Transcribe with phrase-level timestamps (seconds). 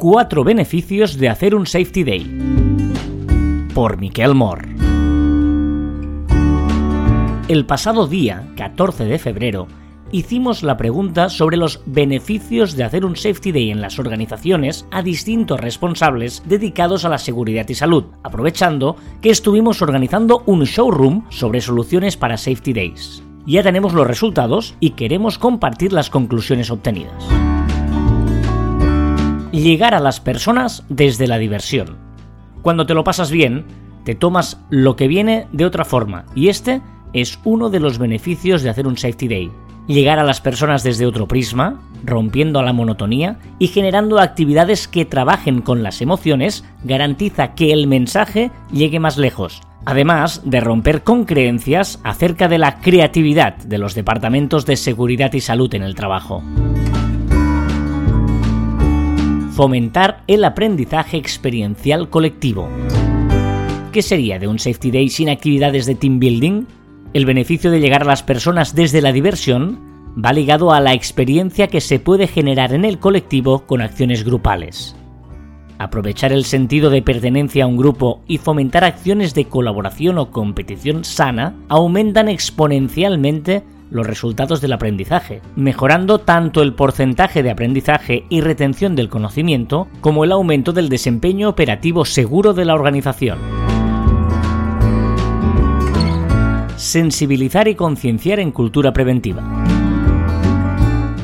[0.00, 2.38] Cuatro beneficios de hacer un Safety Day.
[3.74, 4.66] Por Miquel Mor.
[7.48, 9.68] El pasado día, 14 de febrero,
[10.10, 15.02] hicimos la pregunta sobre los beneficios de hacer un Safety Day en las organizaciones a
[15.02, 21.60] distintos responsables dedicados a la seguridad y salud, aprovechando que estuvimos organizando un showroom sobre
[21.60, 23.22] soluciones para Safety Days.
[23.44, 27.28] Ya tenemos los resultados y queremos compartir las conclusiones obtenidas.
[29.52, 31.96] Llegar a las personas desde la diversión.
[32.62, 33.64] Cuando te lo pasas bien,
[34.04, 36.80] te tomas lo que viene de otra forma y este
[37.12, 39.50] es uno de los beneficios de hacer un Safety Day
[39.90, 45.62] llegar a las personas desde otro prisma, rompiendo la monotonía y generando actividades que trabajen
[45.62, 52.00] con las emociones, garantiza que el mensaje llegue más lejos, además de romper con creencias
[52.04, 56.42] acerca de la creatividad de los departamentos de seguridad y salud en el trabajo.
[59.60, 62.66] Fomentar el aprendizaje experiencial colectivo.
[63.92, 66.64] ¿Qué sería de un Safety Day sin actividades de team building?
[67.12, 69.78] El beneficio de llegar a las personas desde la diversión
[70.16, 74.96] va ligado a la experiencia que se puede generar en el colectivo con acciones grupales.
[75.78, 81.04] Aprovechar el sentido de pertenencia a un grupo y fomentar acciones de colaboración o competición
[81.04, 88.96] sana aumentan exponencialmente los resultados del aprendizaje, mejorando tanto el porcentaje de aprendizaje y retención
[88.96, 93.38] del conocimiento como el aumento del desempeño operativo seguro de la organización.
[96.80, 99.42] sensibilizar y concienciar en cultura preventiva.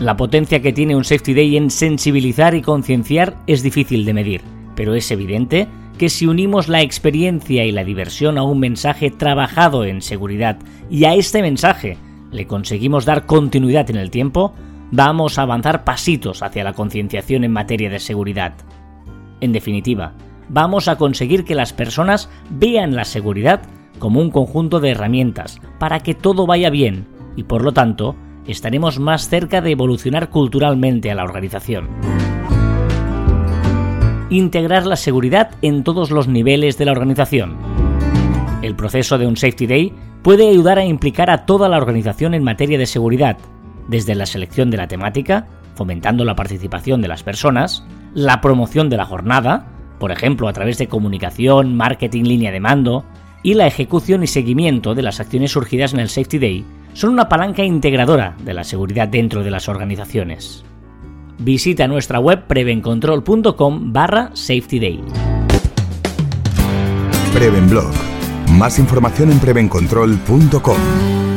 [0.00, 4.42] La potencia que tiene un Safety Day en sensibilizar y concienciar es difícil de medir,
[4.74, 9.84] pero es evidente que si unimos la experiencia y la diversión a un mensaje trabajado
[9.86, 10.58] en seguridad
[10.90, 11.96] y a este mensaje
[12.30, 14.54] le conseguimos dar continuidad en el tiempo,
[14.90, 18.54] vamos a avanzar pasitos hacia la concienciación en materia de seguridad.
[19.40, 20.14] En definitiva,
[20.48, 23.62] vamos a conseguir que las personas vean la seguridad
[23.98, 27.06] como un conjunto de herramientas para que todo vaya bien
[27.36, 28.16] y por lo tanto
[28.46, 31.88] estaremos más cerca de evolucionar culturalmente a la organización.
[34.30, 37.75] Integrar la seguridad en todos los niveles de la organización.
[38.66, 42.42] El proceso de un Safety Day puede ayudar a implicar a toda la organización en
[42.42, 43.38] materia de seguridad,
[43.86, 45.46] desde la selección de la temática,
[45.76, 49.68] fomentando la participación de las personas, la promoción de la jornada,
[50.00, 53.04] por ejemplo a través de comunicación, marketing, línea de mando,
[53.44, 57.28] y la ejecución y seguimiento de las acciones surgidas en el Safety Day son una
[57.28, 60.64] palanca integradora de la seguridad dentro de las organizaciones.
[61.38, 65.00] Visita nuestra web prevencontrol.com barra Safety Day.
[68.56, 71.35] Más información en prevencontrol.com.